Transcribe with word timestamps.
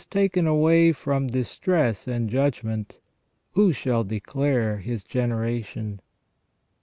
353 0.09 0.21
taken 0.39 0.47
away 0.47 0.91
from 0.91 1.27
distress 1.27 2.07
and 2.07 2.27
judgment: 2.27 2.97
who 3.51 3.71
shall 3.71 4.03
declare 4.03 4.77
His 4.77 5.03
generation 5.03 5.99